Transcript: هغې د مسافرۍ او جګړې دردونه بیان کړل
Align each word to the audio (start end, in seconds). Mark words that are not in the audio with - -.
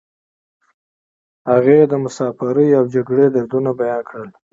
هغې 1.49 1.79
د 1.91 1.93
مسافرۍ 2.03 2.69
او 2.79 2.83
جګړې 2.95 3.25
دردونه 3.35 3.69
بیان 3.79 4.01
کړل 4.09 4.29